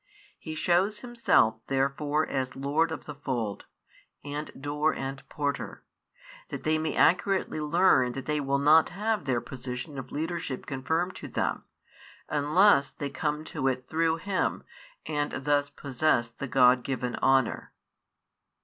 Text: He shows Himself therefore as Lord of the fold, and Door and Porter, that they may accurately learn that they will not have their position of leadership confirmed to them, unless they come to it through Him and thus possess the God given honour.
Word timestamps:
He 0.39 0.55
shows 0.55 1.01
Himself 1.01 1.57
therefore 1.67 2.27
as 2.27 2.55
Lord 2.55 2.91
of 2.91 3.05
the 3.05 3.13
fold, 3.13 3.65
and 4.23 4.49
Door 4.59 4.95
and 4.95 5.21
Porter, 5.29 5.83
that 6.49 6.63
they 6.63 6.79
may 6.79 6.95
accurately 6.95 7.61
learn 7.61 8.13
that 8.13 8.25
they 8.25 8.39
will 8.39 8.57
not 8.57 8.89
have 8.89 9.25
their 9.25 9.39
position 9.41 9.99
of 9.99 10.11
leadership 10.11 10.65
confirmed 10.65 11.15
to 11.17 11.27
them, 11.27 11.65
unless 12.27 12.89
they 12.89 13.11
come 13.11 13.43
to 13.53 13.67
it 13.67 13.87
through 13.87 14.15
Him 14.17 14.63
and 15.05 15.33
thus 15.45 15.69
possess 15.69 16.31
the 16.31 16.47
God 16.47 16.81
given 16.81 17.15
honour. 17.17 17.71